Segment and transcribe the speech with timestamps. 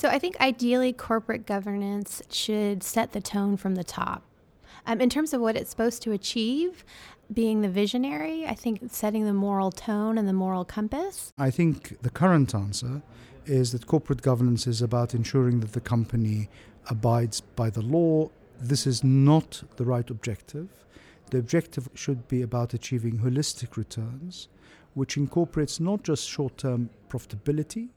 [0.00, 4.22] So I think ideally corporate governance should set the tone from the top.
[4.86, 6.86] Um, in terms of what it's supposed to achieve,
[7.30, 11.34] being the visionary, I think setting the moral tone and the moral compass.
[11.36, 13.02] I think the current answer
[13.44, 16.48] is that corporate governance is about ensuring that the company
[16.88, 18.30] abides by the law.
[18.58, 20.70] This is not the right objective.
[21.30, 24.48] The objective should be about achieving holistic returns,
[24.94, 27.90] which incorporates not just short term profitability,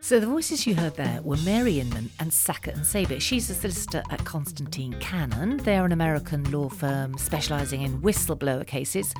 [0.00, 3.20] so the voices you heard there were Mary Inman and Saker Nusseibeh.
[3.20, 5.58] She's a solicitor at Constantine Cannon.
[5.58, 9.12] They're an American law firm specialising in whistleblower cases.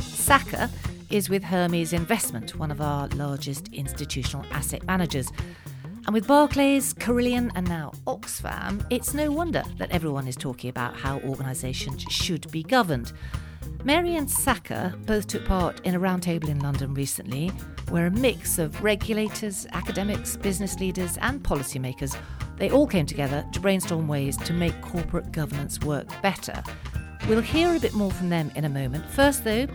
[0.00, 0.68] Sacker
[1.10, 5.30] is with Hermes Investment, one of our largest institutional asset managers.
[6.06, 10.96] And with Barclays, Carillion, and now Oxfam, it's no wonder that everyone is talking about
[10.96, 13.12] how organisations should be governed.
[13.84, 17.48] Mary and Saker both took part in a roundtable in London recently
[17.90, 22.16] where a mix of regulators, academics, business leaders, and policymakers
[22.56, 26.62] they all came together to brainstorm ways to make corporate governance work better.
[27.28, 29.04] We'll hear a bit more from them in a moment.
[29.10, 29.66] First, though,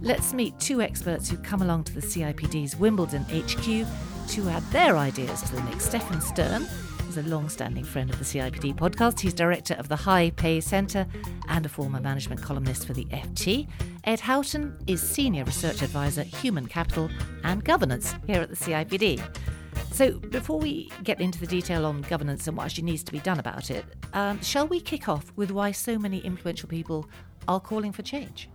[0.00, 3.86] let's meet two experts who come along to the CIPD's Wimbledon HQ
[4.28, 5.86] to add their ideas to the mix.
[5.86, 6.68] Stefan Stern
[7.16, 9.20] is a long standing friend of the CIPD podcast.
[9.20, 11.06] He's director of the High Pay Centre
[11.48, 13.68] and a former management columnist for the FT.
[14.04, 17.08] Ed Houghton is Senior Research Advisor, Human Capital
[17.44, 19.22] and Governance here at the CIPD.
[19.92, 23.20] So, before we get into the detail on governance and what actually needs to be
[23.20, 27.08] done about it, um, shall we kick off with why so many influential people
[27.48, 28.50] are calling for change?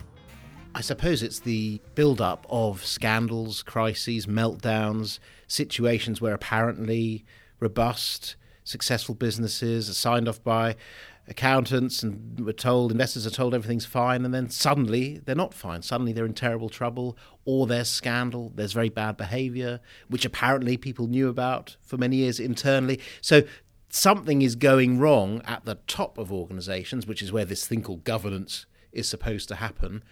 [0.76, 7.26] I suppose it's the build up of scandals, crises, meltdowns, situations where apparently
[7.60, 10.76] robust, successful businesses are signed off by
[11.28, 15.82] accountants and we're told investors are told everything's fine and then suddenly they're not fine.
[15.82, 21.08] Suddenly they're in terrible trouble or there's scandal there's very bad behavior which apparently people
[21.08, 23.00] knew about for many years internally.
[23.22, 23.44] So
[23.90, 28.04] something is going wrong at the top of organizations which is where this thing called
[28.04, 30.04] governance is supposed to happen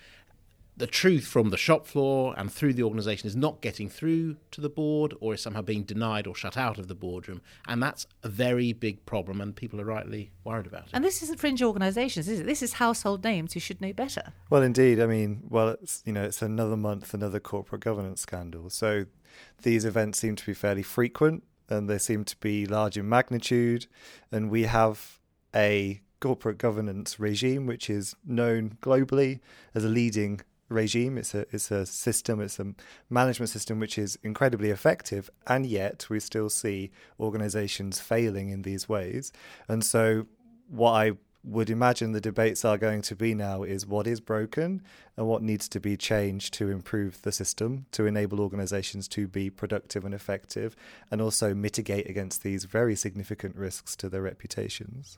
[0.80, 4.62] the truth from the shop floor and through the organisation is not getting through to
[4.62, 7.42] the board or is somehow being denied or shut out of the boardroom.
[7.68, 10.90] And that's a very big problem, and people are rightly worried about it.
[10.94, 12.46] And this isn't fringe organisations, is it?
[12.46, 14.32] This is household names who should know better.
[14.50, 15.02] Well, indeed.
[15.02, 18.70] I mean, well, it's, you know, it's another month, another corporate governance scandal.
[18.70, 19.06] So
[19.64, 23.88] these events seem to be fairly frequent and they seem to be large in magnitude.
[24.32, 25.20] And we have
[25.54, 29.40] a corporate governance regime which is known globally
[29.74, 31.18] as a leading regime.
[31.18, 32.40] It's a it's a system.
[32.40, 32.74] It's a
[33.10, 38.88] management system which is incredibly effective, and yet we still see organisations failing in these
[38.88, 39.32] ways.
[39.68, 40.28] And so,
[40.70, 41.12] what I
[41.44, 44.82] would imagine the debates are going to be now is what is broken
[45.16, 49.50] and what needs to be changed to improve the system to enable organizations to be
[49.50, 50.76] productive and effective
[51.10, 55.18] and also mitigate against these very significant risks to their reputations.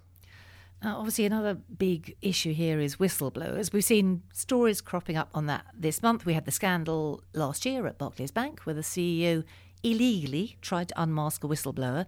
[0.84, 3.72] Uh, obviously, another big issue here is whistleblowers.
[3.72, 6.26] We've seen stories cropping up on that this month.
[6.26, 9.44] We had the scandal last year at Barclays Bank where the CEO
[9.84, 12.08] illegally tried to unmask a whistleblower.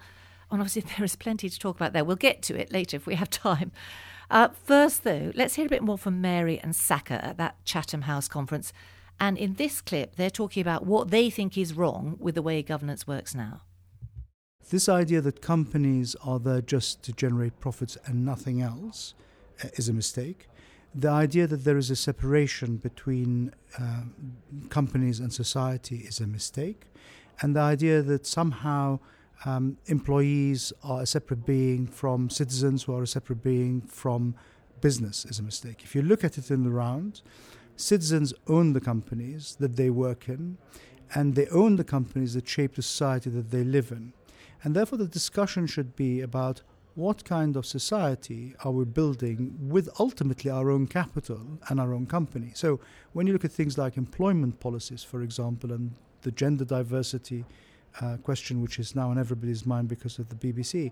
[0.49, 2.03] And obviously, there is plenty to talk about there.
[2.03, 3.71] We'll get to it later if we have time.
[4.31, 8.03] Uh, first, though, let's hear a bit more from Mary and Saker at that Chatham
[8.03, 8.73] House conference.
[9.19, 12.63] And in this clip, they're talking about what they think is wrong with the way
[12.63, 13.61] governance works now.
[14.69, 19.13] This idea that companies are there just to generate profits and nothing else
[19.63, 20.47] uh, is a mistake.
[20.95, 24.03] The idea that there is a separation between uh,
[24.69, 26.85] companies and society is a mistake.
[27.41, 28.99] And the idea that somehow
[29.45, 34.35] um, employees are a separate being from citizens who are a separate being from
[34.81, 35.81] business is a mistake.
[35.83, 37.21] If you look at it in the round,
[37.75, 40.57] citizens own the companies that they work in,
[41.15, 44.13] and they own the companies that shape the society that they live in.
[44.63, 46.61] And therefore, the discussion should be about
[46.95, 52.05] what kind of society are we building with ultimately our own capital and our own
[52.05, 52.51] company.
[52.53, 52.79] So,
[53.13, 55.91] when you look at things like employment policies, for example, and
[56.21, 57.45] the gender diversity
[57.99, 60.91] uh, question, which is now on everybody's mind because of the BBC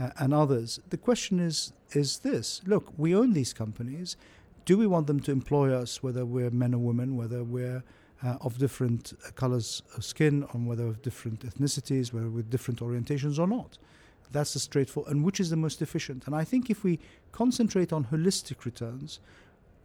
[0.00, 4.16] uh, and others, the question is is this: Look, we own these companies.
[4.64, 7.82] Do we want them to employ us, whether we're men or women, whether we're
[8.24, 12.80] uh, of different uh, colors of skin, on whether of different ethnicities, whether with different
[12.80, 13.78] orientations or not.
[14.30, 16.26] That's the straightforward, and which is the most efficient.
[16.26, 16.98] And I think if we
[17.32, 19.20] concentrate on holistic returns,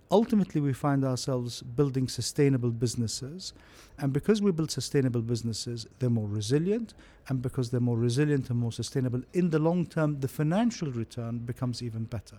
[0.09, 3.53] ultimately we find ourselves building sustainable businesses.
[3.97, 6.93] And because we build sustainable businesses, they're more resilient.
[7.27, 11.39] And because they're more resilient and more sustainable, in the long term, the financial return
[11.39, 12.37] becomes even better.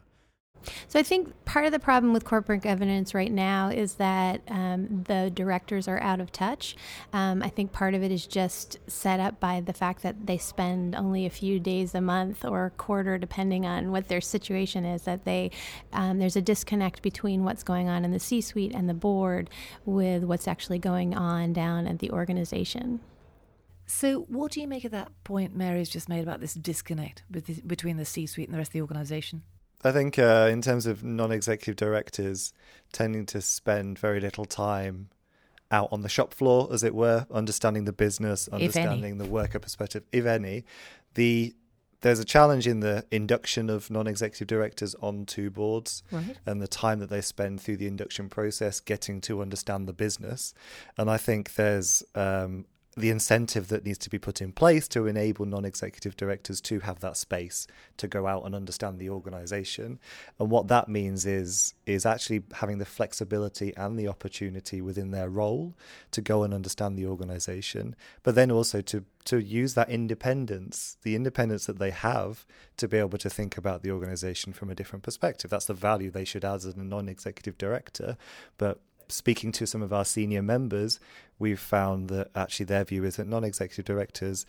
[0.88, 5.04] So I think part of the problem with corporate governance right now is that um,
[5.06, 6.76] the directors are out of touch.
[7.12, 10.38] Um, I think part of it is just set up by the fact that they
[10.38, 14.84] spend only a few days a month or a quarter, depending on what their situation
[14.84, 15.02] is.
[15.02, 15.50] That they
[15.92, 19.50] um, there's a disconnect between what's going on in the C-suite and the board
[19.84, 23.00] with what's actually going on down at the organization.
[23.86, 27.22] So, what do you make of that point Mary's just made about this disconnect
[27.66, 29.42] between the C suite and the rest of the organisation?
[29.84, 32.52] I think uh, in terms of non-executive directors
[32.92, 35.10] tending to spend very little time
[35.70, 40.04] out on the shop floor, as it were, understanding the business, understanding the worker perspective,
[40.12, 40.64] if any.
[41.14, 41.54] The
[42.00, 46.36] there's a challenge in the induction of non-executive directors onto boards right.
[46.46, 50.54] and the time that they spend through the induction process getting to understand the business.
[50.96, 52.66] And I think there's um,
[53.00, 57.00] the incentive that needs to be put in place to enable non-executive directors to have
[57.00, 57.66] that space
[57.96, 59.98] to go out and understand the organization.
[60.38, 65.28] And what that means is is actually having the flexibility and the opportunity within their
[65.28, 65.74] role
[66.10, 71.14] to go and understand the organization but then also to to use that independence the
[71.14, 72.46] independence that they have
[72.76, 75.50] to be able to think about the organization from a different perspective.
[75.50, 78.16] That's the value they should add as a non-executive director
[78.56, 81.00] but speaking to some of our senior members,
[81.38, 84.46] we've found that actually their view is that non executive directors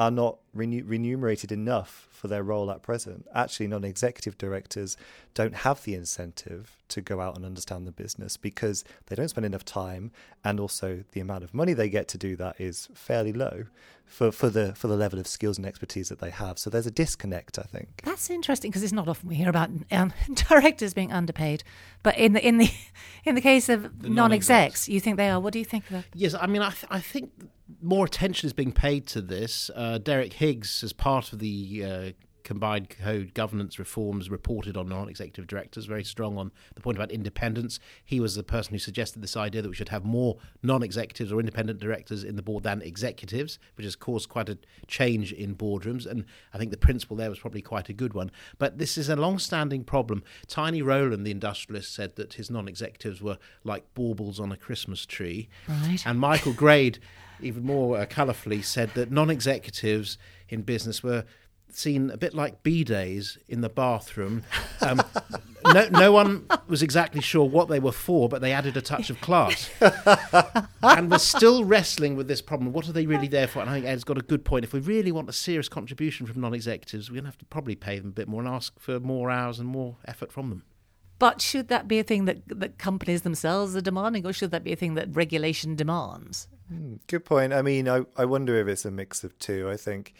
[0.00, 3.26] are not remunerated enough for their role at present.
[3.34, 4.96] Actually, non executive directors
[5.34, 9.44] don't have the incentive to go out and understand the business because they don't spend
[9.44, 10.10] enough time,
[10.42, 13.64] and also the amount of money they get to do that is fairly low
[14.06, 16.58] for, for the for the level of skills and expertise that they have.
[16.58, 18.00] So there's a disconnect, I think.
[18.02, 20.14] That's interesting because it's not often we hear about um,
[20.48, 21.62] directors being underpaid,
[22.02, 22.70] but in the in the
[23.26, 25.38] in the case of non-execs, you think they are.
[25.38, 26.04] What do you think of that?
[26.14, 27.32] Yes, I mean, I th- I think
[27.82, 29.70] more attention is being paid to this.
[29.74, 32.10] Uh, Derek Higgs, as part of the uh,
[32.42, 37.78] combined code governance reforms reported on non-executive directors very strong on the point about independence
[38.04, 41.38] he was the person who suggested this idea that we should have more non-executives or
[41.38, 46.06] independent directors in the board than executives which has caused quite a change in boardrooms
[46.06, 49.08] and i think the principle there was probably quite a good one but this is
[49.08, 54.50] a long-standing problem tiny rowland the industrialist said that his non-executives were like baubles on
[54.50, 56.02] a christmas tree right.
[56.06, 56.98] and michael grade
[57.42, 61.24] even more uh, colourfully said that non-executives in business were
[61.72, 64.42] seen a bit like B days in the bathroom.
[64.80, 65.02] Um,
[65.64, 69.10] no, no one was exactly sure what they were for, but they added a touch
[69.10, 69.70] of class.
[70.82, 72.72] and we're still wrestling with this problem.
[72.72, 73.60] What are they really there for?
[73.60, 74.64] And I think Ed's got a good point.
[74.64, 77.44] If we really want a serious contribution from non executives, we're going to have to
[77.46, 80.50] probably pay them a bit more and ask for more hours and more effort from
[80.50, 80.64] them.
[81.18, 84.64] But should that be a thing that, that companies themselves are demanding, or should that
[84.64, 86.48] be a thing that regulation demands?
[87.06, 87.52] Good point.
[87.52, 89.68] I mean, I, I wonder if it's a mix of two.
[89.68, 90.14] I think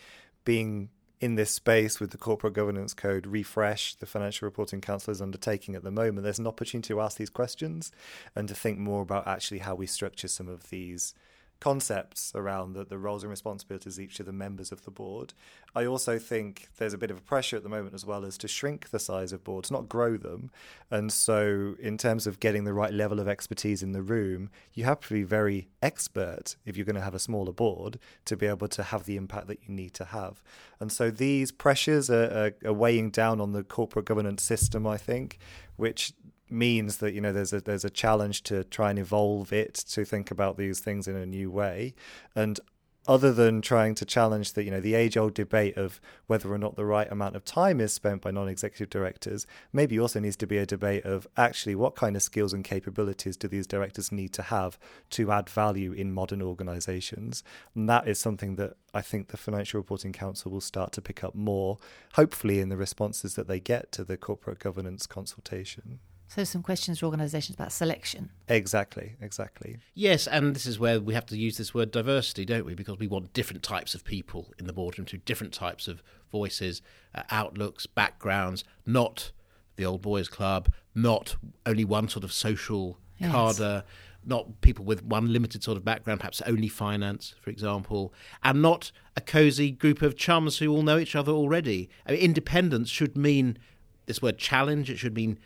[0.44, 0.88] being
[1.20, 5.74] in this space with the corporate governance code refresh the financial reporting council is undertaking
[5.74, 7.92] at the moment there's an opportunity to ask these questions
[8.34, 11.14] and to think more about actually how we structure some of these
[11.60, 15.34] concepts around the, the roles and responsibilities of each of the members of the board.
[15.74, 18.36] I also think there's a bit of a pressure at the moment as well as
[18.38, 20.50] to shrink the size of boards, not grow them.
[20.90, 24.84] And so, in terms of getting the right level of expertise in the room, you
[24.84, 28.46] have to be very expert if you're going to have a smaller board to be
[28.46, 30.42] able to have the impact that you need to have.
[30.80, 34.96] And so, these pressures are, are, are weighing down on the corporate governance system, I
[34.96, 35.38] think,
[35.76, 36.12] which
[36.50, 40.04] means that you know there's a there's a challenge to try and evolve it to
[40.04, 41.94] think about these things in a new way.
[42.34, 42.60] And
[43.08, 46.58] other than trying to challenge the you know the age old debate of whether or
[46.58, 50.46] not the right amount of time is spent by non-executive directors maybe also needs to
[50.46, 54.32] be a debate of actually what kind of skills and capabilities do these directors need
[54.32, 57.42] to have to add value in modern organizations.
[57.74, 61.24] And that is something that I think the Financial Reporting Council will start to pick
[61.24, 61.78] up more
[62.14, 67.00] hopefully in the responses that they get to the corporate governance consultation so, some questions
[67.00, 68.30] for organisations about selection.
[68.46, 69.78] Exactly, exactly.
[69.94, 72.76] Yes, and this is where we have to use this word diversity, don't we?
[72.76, 76.82] Because we want different types of people in the boardroom, to different types of voices,
[77.16, 79.32] uh, outlooks, backgrounds, not
[79.74, 81.34] the old boys club, not
[81.66, 83.32] only one sort of social yes.
[83.32, 83.82] cadre,
[84.24, 88.92] not people with one limited sort of background, perhaps only finance, for example, and not
[89.16, 91.90] a cosy group of chums who all know each other already.
[92.06, 93.58] I mean, independence should mean
[94.06, 95.40] this word challenge, it should mean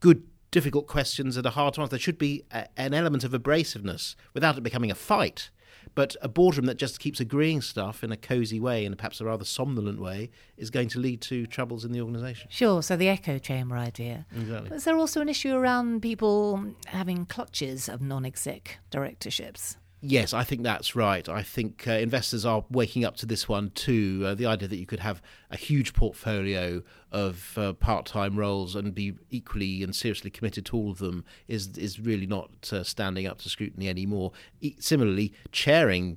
[0.00, 1.90] good, difficult questions that are hard to answer.
[1.90, 5.50] There should be a, an element of abrasiveness without it becoming a fight.
[5.94, 9.24] But a boardroom that just keeps agreeing stuff in a cosy way and perhaps a
[9.24, 12.48] rather somnolent way is going to lead to troubles in the organisation.
[12.50, 14.26] Sure, so the echo chamber idea.
[14.36, 14.76] Exactly.
[14.76, 19.76] Is there also an issue around people having clutches of non exec directorships?
[20.00, 21.28] Yes, I think that's right.
[21.28, 24.22] I think uh, investors are waking up to this one too.
[24.24, 28.94] Uh, the idea that you could have a huge portfolio of uh, part-time roles and
[28.94, 33.26] be equally and seriously committed to all of them is is really not uh, standing
[33.26, 34.30] up to scrutiny anymore.
[34.60, 36.16] E- similarly, chairing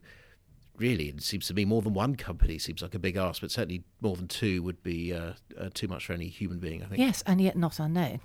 [0.78, 3.50] really it seems to me more than one company seems like a big ask, but
[3.50, 6.84] certainly more than two would be uh, uh, too much for any human being.
[6.84, 7.00] I think.
[7.00, 8.20] Yes, and yet not unknown.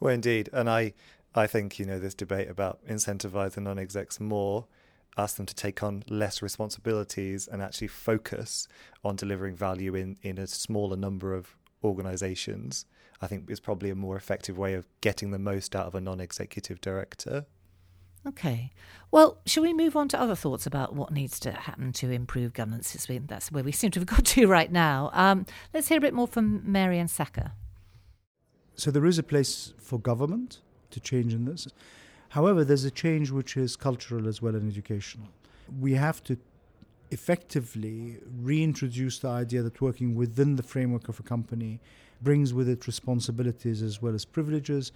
[0.00, 0.94] Well, indeed, and I
[1.34, 4.66] I think you know this debate about incentivising non-execs more
[5.16, 8.68] ask them to take on less responsibilities and actually focus
[9.04, 12.86] on delivering value in, in a smaller number of organizations,
[13.20, 16.00] I think is probably a more effective way of getting the most out of a
[16.00, 17.46] non executive director.
[18.26, 18.72] Okay.
[19.12, 22.52] Well, shall we move on to other thoughts about what needs to happen to improve
[22.52, 23.06] governance?
[23.08, 25.10] That's where we seem to have got to right now.
[25.12, 27.52] Um, let's hear a bit more from Mary-Anne Saker.
[28.74, 31.68] So there is a place for government to change in this.
[32.36, 35.28] However, there's a change which is cultural as well and educational.
[35.80, 36.36] We have to
[37.10, 41.80] effectively reintroduce the idea that working within the framework of a company
[42.20, 44.92] brings with it responsibilities as well as privileges.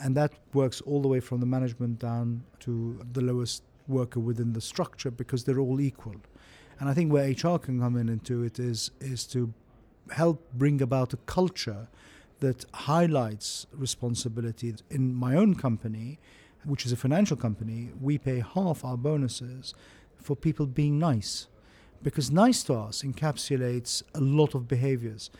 [0.00, 4.52] And that works all the way from the management down to the lowest worker within
[4.52, 6.16] the structure because they're all equal.
[6.80, 9.54] And I think where HR can come in into it is, is to
[10.10, 11.86] help bring about a culture
[12.40, 14.74] that highlights responsibility.
[14.90, 16.18] In my own company,
[16.64, 19.74] which is a financial company, we pay half our bonuses
[20.18, 21.46] for people being nice
[22.02, 25.30] because nice to us encapsulates a lot of behaviors.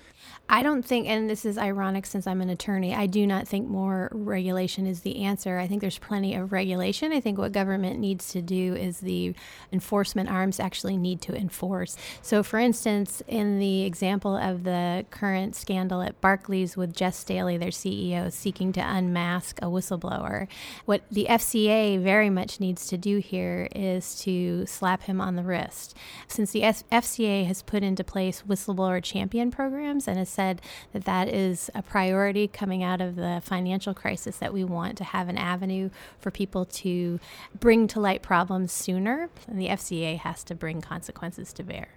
[0.48, 3.68] I don't think, and this is ironic since I'm an attorney, I do not think
[3.68, 5.58] more regulation is the answer.
[5.58, 7.12] I think there's plenty of regulation.
[7.12, 9.34] I think what government needs to do is the
[9.72, 11.96] enforcement arms actually need to enforce.
[12.20, 17.56] So, for instance, in the example of the current scandal at Barclays with Jes Staley,
[17.56, 20.48] their CEO, seeking to unmask a whistleblower,
[20.84, 25.44] what the FCA very much needs to do here is to slap him on the
[25.44, 25.96] wrist.
[26.26, 30.60] Since the FCA has put into place whistleblower champion programs and has said
[30.92, 35.04] that that is a priority coming out of the financial crisis that we want to
[35.04, 37.20] have an avenue for people to
[37.58, 39.30] bring to light problems sooner.
[39.46, 41.88] And the FCA has to bring consequences to bear.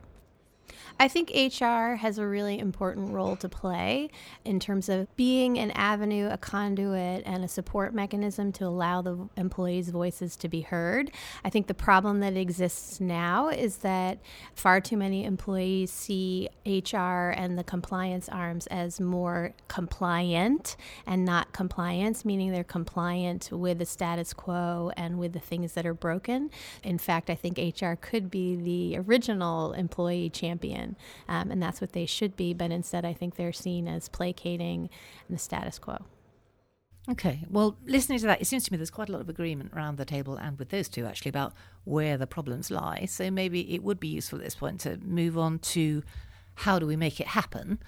[1.00, 4.10] I think HR has a really important role to play
[4.46, 9.30] in terms of being an avenue, a conduit, and a support mechanism to allow the
[9.38, 11.12] employees' voices to be heard.
[11.44, 14.20] I think the problem that exists now is that
[14.56, 20.76] far too many employees see HR and the compliance arms as more compliant
[21.06, 25.86] and not compliance, meaning they're compliant with the status quo and with the things that
[25.86, 26.50] are broken.
[26.84, 30.63] In fact, I think HR could be the original employee champion
[31.28, 32.54] um, and that's what they should be.
[32.54, 34.90] But instead, I think they're seen as placating
[35.30, 35.98] the status quo.
[37.10, 37.44] Okay.
[37.50, 39.98] Well, listening to that, it seems to me there's quite a lot of agreement around
[39.98, 41.54] the table and with those two actually about
[41.84, 43.06] where the problems lie.
[43.10, 46.02] So maybe it would be useful at this point to move on to
[46.56, 47.80] how do we make it happen.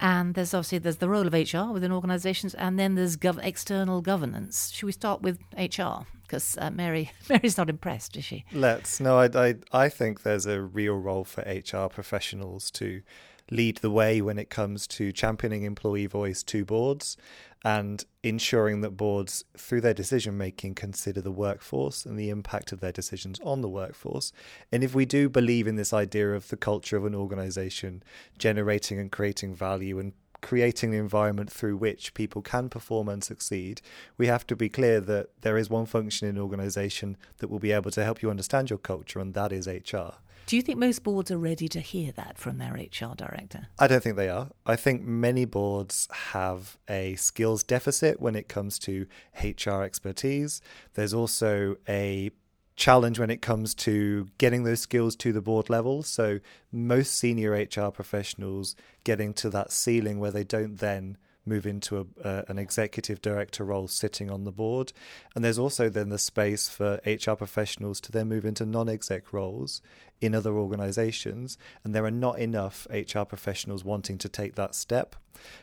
[0.00, 4.00] And there's obviously there's the role of HR within organisations, and then there's gov- external
[4.00, 4.70] governance.
[4.72, 6.06] Should we start with HR?
[6.22, 8.44] Because uh, Mary Mary's not impressed, is she?
[8.52, 9.00] Let's.
[9.00, 13.02] No, I, I I think there's a real role for HR professionals to
[13.50, 17.16] lead the way when it comes to championing employee voice to boards
[17.64, 22.80] and ensuring that boards, through their decision making, consider the workforce and the impact of
[22.80, 24.32] their decisions on the workforce.
[24.70, 28.02] And if we do believe in this idea of the culture of an organization
[28.38, 33.80] generating and creating value and creating an environment through which people can perform and succeed,
[34.16, 37.58] we have to be clear that there is one function in an organization that will
[37.58, 40.14] be able to help you understand your culture, and that is HR.
[40.48, 43.68] Do you think most boards are ready to hear that from their HR director?
[43.78, 44.48] I don't think they are.
[44.64, 49.06] I think many boards have a skills deficit when it comes to
[49.44, 50.62] HR expertise.
[50.94, 52.30] There's also a
[52.76, 56.02] challenge when it comes to getting those skills to the board level.
[56.02, 56.40] So,
[56.72, 58.74] most senior HR professionals
[59.04, 63.64] getting to that ceiling where they don't then move into a, uh, an executive director
[63.64, 64.92] role sitting on the board.
[65.34, 69.32] And there's also then the space for HR professionals to then move into non exec
[69.32, 69.80] roles
[70.20, 75.14] in other organizations, and there are not enough HR professionals wanting to take that step.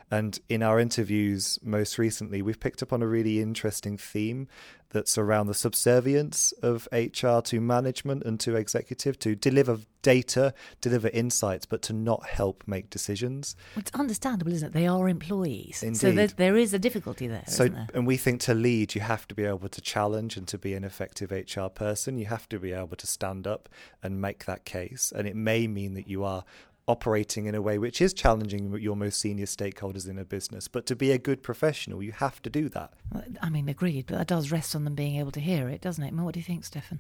[0.10, 4.48] And in our interviews most recently, we've picked up on a really interesting theme
[4.92, 11.08] that's around the subservience of HR to management and to executive to deliver data, deliver
[11.08, 13.56] insights, but to not help make decisions.
[13.76, 14.74] It's understandable, isn't it?
[14.74, 15.82] They are employees.
[15.82, 15.98] Indeed.
[15.98, 17.44] So there, there is a difficulty there.
[17.48, 17.88] So, there?
[17.92, 20.76] and we think to lead, you have to be able to challenge and to be
[20.76, 22.20] an effective HR person.
[22.20, 23.68] You have to be able to stand up
[24.04, 25.12] and make that case.
[25.16, 26.44] And it may mean that you are
[26.88, 30.68] operating in a way which is challenging your most senior stakeholders in a business.
[30.68, 32.94] But to be a good professional, you have to do that.
[33.42, 36.04] I mean, agreed, but that does rest on them being able to hear it, doesn't
[36.04, 36.14] it?
[36.14, 37.00] What do you think, Stefan?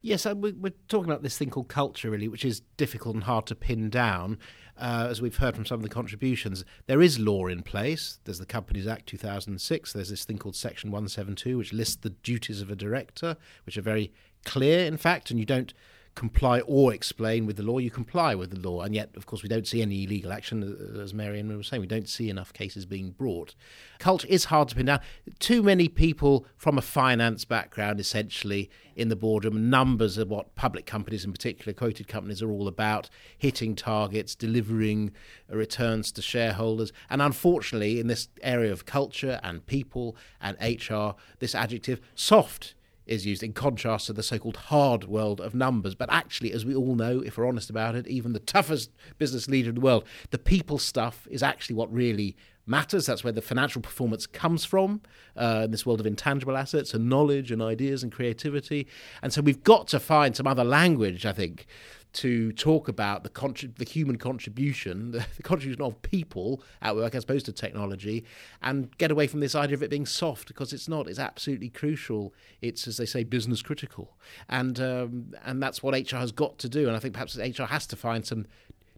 [0.00, 3.24] Yes, uh, we- we're talking about this thing called culture, really, which is difficult and
[3.24, 4.38] hard to pin down.
[4.76, 8.20] Uh, as we've heard from some of the contributions, there is law in place.
[8.22, 9.92] There's the Companies Act 2006.
[9.92, 13.36] There's this thing called Section 172, which lists the duties of a director,
[13.66, 14.12] which are very
[14.44, 15.74] clear, in fact, and you don't
[16.18, 18.82] comply or explain with the law, you comply with the law.
[18.82, 21.80] And yet, of course, we don't see any illegal action, uh, as Marianne was saying.
[21.80, 23.54] We don't see enough cases being brought.
[24.00, 25.00] Culture is hard to pin down.
[25.38, 29.70] Too many people from a finance background, essentially, in the boardroom.
[29.70, 33.08] Numbers are what public companies, in particular, quoted companies, are all about
[33.38, 35.12] hitting targets, delivering
[35.48, 36.92] returns to shareholders.
[37.08, 42.74] And unfortunately, in this area of culture and people and HR, this adjective, soft
[43.08, 45.94] is used in contrast to the so called hard world of numbers.
[45.94, 49.48] But actually, as we all know, if we're honest about it, even the toughest business
[49.48, 52.36] leader in the world, the people stuff is actually what really
[52.66, 53.06] matters.
[53.06, 55.00] That's where the financial performance comes from
[55.36, 58.86] uh, in this world of intangible assets and knowledge and ideas and creativity.
[59.22, 61.66] And so we've got to find some other language, I think,
[62.14, 67.14] to talk about the contrib- the human contribution, the, the, contribution of people at work
[67.14, 68.24] as opposed to technology,
[68.62, 71.08] and get away from this idea of it being soft because it's not.
[71.08, 72.34] It's absolutely crucial.
[72.60, 74.16] It's as they say, business critical,
[74.48, 76.86] and um, and that's what HR has got to do.
[76.86, 78.46] And I think perhaps HR has to find some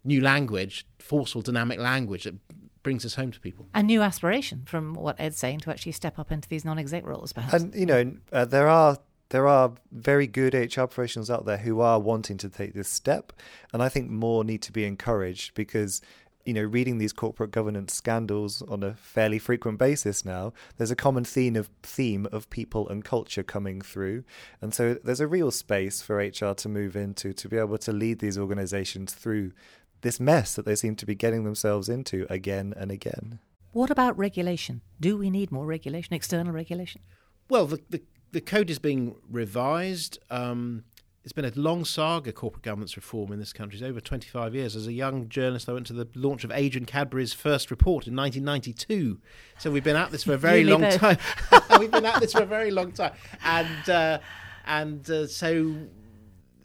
[0.05, 2.35] new language, forceful, dynamic language that
[2.83, 3.67] brings us home to people.
[3.75, 7.33] A new aspiration from what Ed's saying to actually step up into these non-exec roles,
[7.33, 7.55] perhaps.
[7.55, 8.99] And you know, uh, there are
[9.31, 13.33] there are very good HR professionals out there who are wanting to take this step,
[13.73, 16.03] and I think more need to be encouraged because
[16.47, 20.97] you know, reading these corporate governance scandals on a fairly frequent basis now, there's a
[20.97, 24.25] common theme of theme of people and culture coming through,
[24.61, 27.93] and so there's a real space for HR to move into to be able to
[27.93, 29.53] lead these organisations through
[30.01, 33.39] this mess that they seem to be getting themselves into again and again.
[33.73, 34.81] What about regulation?
[34.99, 37.03] Do we need more regulation, external regulation?
[37.51, 40.19] Well, the, the the code is being revised.
[40.31, 40.85] Um,
[41.23, 43.79] it's been a long saga, corporate governance reform in this country.
[43.79, 44.75] It's over 25 years.
[44.75, 48.17] As a young journalist, I went to the launch of Adrian Cadbury's first report in
[48.17, 49.21] 1992.
[49.59, 50.97] So we've been at this for a very long both.
[50.97, 51.19] time.
[51.79, 53.13] we've been at this for a very long time.
[53.45, 54.19] And, uh,
[54.65, 55.77] and uh, so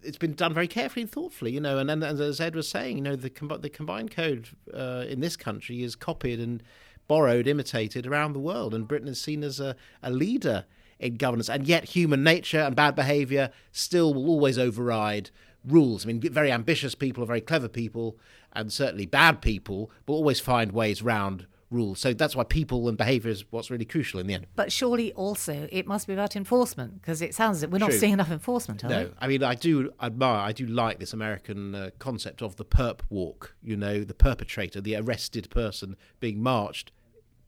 [0.01, 1.77] it's been done very carefully and thoughtfully, you know.
[1.77, 5.03] And, and, and as Ed was saying, you know, the, com- the combined code uh,
[5.09, 6.63] in this country is copied and
[7.09, 8.73] borrowed, imitated around the world.
[8.73, 10.65] And Britain is seen as a, a leader
[10.99, 11.49] in governance.
[11.49, 15.29] And yet, human nature and bad behaviour still will always override
[15.65, 16.05] rules.
[16.05, 18.17] I mean, very ambitious people are very clever people,
[18.53, 21.99] and certainly bad people will always find ways round rules.
[21.99, 24.47] So that's why people and behaviour is what's really crucial in the end.
[24.55, 28.13] But surely also it must be about enforcement because it sounds that we're not seeing
[28.13, 28.83] enough enforcement.
[28.83, 29.11] no, we?
[29.19, 33.01] I mean I do admire, I do like this American uh, concept of the perp
[33.09, 33.55] walk.
[33.63, 36.91] You know, the perpetrator, the arrested person being marched,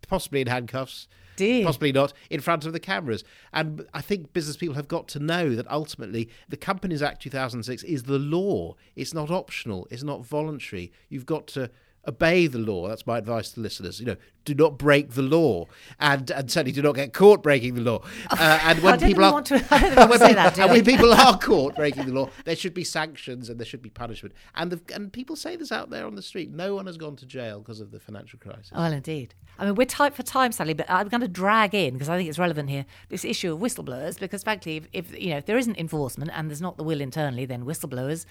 [0.07, 1.07] possibly in handcuffs
[1.37, 1.63] Dear.
[1.63, 3.23] possibly not, in front of the cameras.
[3.53, 7.83] And I think business people have got to know that ultimately the Companies Act 2006
[7.83, 8.75] is the law.
[8.97, 10.91] It's not optional, it's not voluntary.
[11.07, 11.69] You've got to
[12.07, 12.87] obey the law.
[12.87, 13.99] That's my advice to listeners.
[13.99, 14.15] You know,
[14.45, 15.65] do not break the law,
[15.99, 18.01] and and certainly do not get caught breaking the law.
[18.31, 22.13] Uh, and when people are, to, when, that, and when people are caught breaking the
[22.13, 24.33] law, there should be sanctions and there should be punishment.
[24.55, 26.49] And the, and people say this out there on the street.
[26.51, 28.71] No one has gone to jail because of the financial crisis.
[28.71, 29.35] Well, indeed.
[29.59, 32.17] I mean, we're tight for time, Sally, but I'm going to drag in because I
[32.17, 34.19] think it's relevant here this issue of whistleblowers.
[34.19, 37.01] Because frankly, if, if you know if there isn't enforcement and there's not the will
[37.01, 38.25] internally, then whistleblowers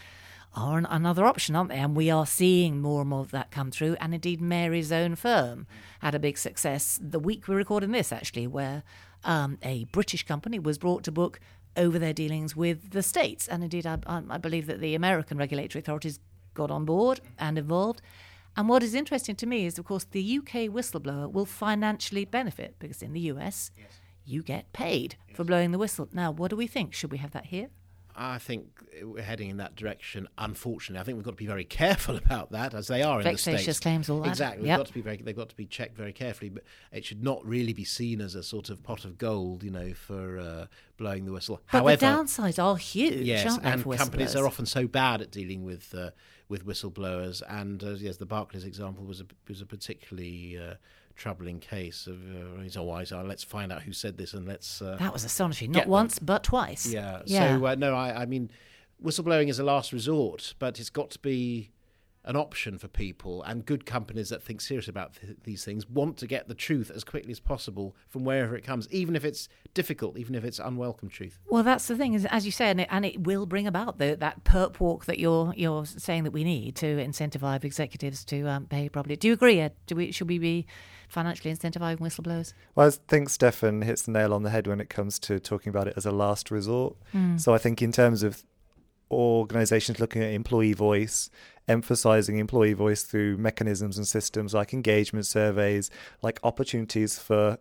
[0.54, 1.78] are an, another option, aren't they?
[1.78, 3.96] And we are seeing more and more of that come through.
[4.00, 5.66] And indeed, Mary's own firm
[6.00, 8.82] had a big success the week we are recording this, actually, where
[9.24, 11.40] um, a British company was brought to book
[11.76, 13.48] over their dealings with the states.
[13.48, 16.20] And indeed, I, I believe that the American regulatory authorities
[16.54, 18.00] got on board and involved.
[18.56, 22.76] And what is interesting to me is, of course, the UK whistleblower will financially benefit
[22.78, 24.00] because in the US, yes.
[24.24, 25.36] you get paid yes.
[25.36, 26.08] for blowing the whistle.
[26.12, 26.94] Now, what do we think?
[26.94, 27.68] Should we have that here?
[28.16, 28.66] I think
[29.02, 30.26] we're heading in that direction.
[30.38, 33.26] Unfortunately, I think we've got to be very careful about that, as they are in
[33.30, 33.78] the states.
[33.80, 34.28] claims, all that.
[34.28, 34.78] Exactly, yep.
[34.78, 35.18] got to be very.
[35.18, 38.34] They've got to be checked very carefully, but it should not really be seen as
[38.34, 41.60] a sort of pot of gold, you know, for uh, blowing the whistle.
[41.70, 43.26] But However, the downsides are huge.
[43.26, 46.10] Yes, and companies are often so bad at dealing with uh,
[46.48, 47.42] with whistleblowers.
[47.48, 50.74] And uh, yes, the Barclays example was a was a particularly uh,
[51.16, 54.82] troubling case of uh, he's always uh, let's find out who said this and let's
[54.82, 55.72] uh, that was astonishing.
[55.72, 56.86] not once but twice.
[56.86, 57.56] Yeah, yeah.
[57.56, 58.50] so uh, no I, I mean
[59.02, 61.72] whistleblowing is a last resort but it's got to be
[62.26, 66.16] an option for people, and good companies that think seriously about th- these things want
[66.18, 69.48] to get the truth as quickly as possible from wherever it comes, even if it's
[69.74, 71.38] difficult, even if it's unwelcome truth.
[71.48, 73.98] Well, that's the thing, is as you say, and it, and it will bring about
[73.98, 78.46] the, that perp walk that you're you're saying that we need to incentivise executives to
[78.48, 79.16] um, behave properly.
[79.16, 79.72] Do you agree, Ed?
[79.86, 80.66] Do we should we be
[81.08, 82.52] financially incentivising whistleblowers?
[82.74, 85.70] Well, I think Stefan hits the nail on the head when it comes to talking
[85.70, 86.96] about it as a last resort.
[87.14, 87.40] Mm.
[87.40, 88.44] So I think in terms of
[89.10, 91.30] organizations looking at employee voice,
[91.68, 95.90] emphasizing employee voice through mechanisms and systems like engagement surveys,
[96.22, 97.58] like opportunities for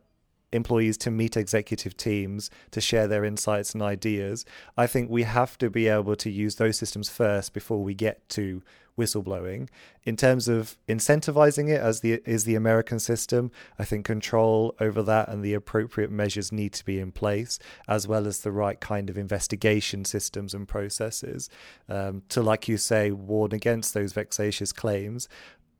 [0.55, 4.45] employees to meet executive teams to share their insights and ideas.
[4.77, 8.27] I think we have to be able to use those systems first before we get
[8.29, 8.61] to
[8.97, 9.67] whistleblowing.
[10.03, 15.01] In terms of incentivizing it as the is the American system, I think control over
[15.03, 18.79] that and the appropriate measures need to be in place, as well as the right
[18.79, 21.49] kind of investigation systems and processes
[21.89, 25.27] um, to, like you say, warn against those vexatious claims,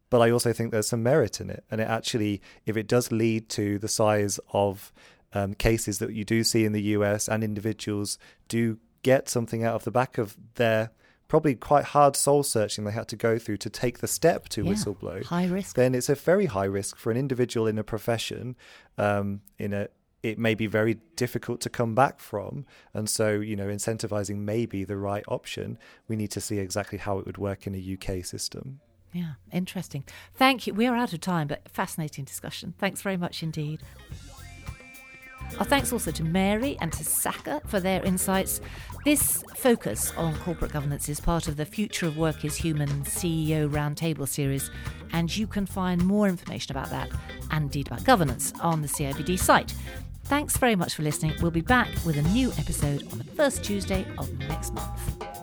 [0.10, 1.64] but I also think there's some merit in it.
[1.72, 4.94] And it actually, if it does lead to the size of
[5.34, 9.76] um, cases that you do see in the US and individuals do get something out
[9.76, 10.92] of the back of their
[11.28, 14.64] probably quite hard soul searching they had to go through to take the step to
[14.64, 15.76] yeah, whistleblow, high risk.
[15.76, 18.56] Then it's a very high risk for an individual in a profession.
[18.98, 19.88] Um, in a,
[20.24, 24.66] it may be very difficult to come back from, and so you know, incentivizing may
[24.66, 25.78] be the right option.
[26.08, 28.80] We need to see exactly how it would work in a UK system.
[29.16, 30.04] Yeah, interesting.
[30.34, 30.74] Thank you.
[30.74, 32.74] We are out of time, but fascinating discussion.
[32.78, 33.80] Thanks very much indeed.
[35.58, 38.60] Our thanks also to Mary and to Saker for their insights.
[39.06, 43.70] This focus on corporate governance is part of the Future of Work is Human CEO
[43.70, 44.70] Roundtable series,
[45.14, 47.10] and you can find more information about that
[47.52, 49.74] and indeed about governance on the CIPD site.
[50.26, 51.36] Thanks very much for listening.
[51.42, 55.35] We'll be back with a new episode on the first Tuesday of next month.